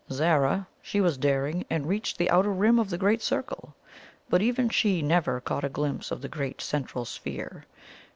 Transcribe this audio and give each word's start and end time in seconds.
Zara 0.11 0.65
she 0.81 0.99
was 0.99 1.15
daring, 1.19 1.63
and 1.69 1.85
reached 1.87 2.17
the 2.17 2.31
outer 2.31 2.49
rim 2.51 2.79
of 2.79 2.89
the 2.89 2.97
Great 2.97 3.21
Circle; 3.21 3.75
but 4.31 4.41
even 4.41 4.67
she 4.67 5.03
never 5.03 5.39
caught 5.39 5.63
a 5.63 5.69
glimpse 5.69 6.09
of 6.09 6.23
the 6.23 6.27
great 6.27 6.59
Central 6.59 7.05
Sphere. 7.05 7.65